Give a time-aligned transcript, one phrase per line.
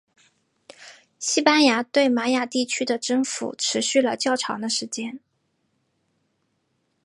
[1.19, 5.19] 西班牙对玛雅地区的征服持续了较长的时间。